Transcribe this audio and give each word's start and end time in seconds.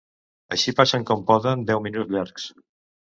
Així 0.55 0.71
passen 0.79 1.05
com 1.09 1.21
poden 1.31 1.65
deu 1.71 1.83
minuts 1.89 2.11
llargs. 2.17 2.47